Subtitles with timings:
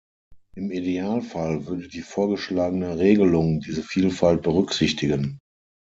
[0.55, 5.37] Im Idealfall würde die vorgeschlagene Regelung diese Vielfalt berücksichtigen.